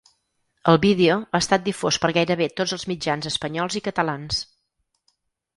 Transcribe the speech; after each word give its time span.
El 0.71 0.79
vídeo 0.85 1.17
ha 1.25 1.41
estat 1.43 1.67
difós 1.67 1.99
per 2.05 2.11
gairebé 2.19 2.47
tots 2.63 2.73
els 2.79 2.87
mitjans 2.93 3.29
espanyols 3.33 3.81
i 3.81 3.85
catalans. 3.89 4.45